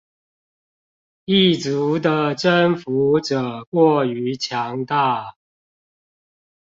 [1.25, 5.35] 異族的征服者過於強大